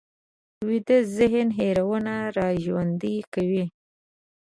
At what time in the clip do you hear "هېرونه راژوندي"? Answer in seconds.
1.59-3.15